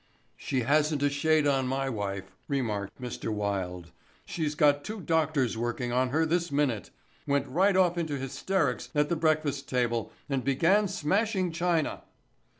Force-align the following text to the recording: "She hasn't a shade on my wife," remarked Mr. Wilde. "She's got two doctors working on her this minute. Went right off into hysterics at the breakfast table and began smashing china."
"She 0.35 0.61
hasn't 0.61 1.03
a 1.03 1.11
shade 1.11 1.45
on 1.45 1.67
my 1.67 1.87
wife," 1.87 2.31
remarked 2.47 2.99
Mr. 2.99 3.31
Wilde. 3.31 3.91
"She's 4.25 4.55
got 4.55 4.83
two 4.83 4.99
doctors 4.99 5.59
working 5.59 5.91
on 5.91 6.09
her 6.09 6.25
this 6.25 6.51
minute. 6.51 6.89
Went 7.27 7.47
right 7.47 7.77
off 7.77 7.99
into 7.99 8.17
hysterics 8.17 8.89
at 8.95 9.09
the 9.09 9.15
breakfast 9.15 9.69
table 9.69 10.11
and 10.27 10.43
began 10.43 10.87
smashing 10.87 11.51
china." 11.51 12.01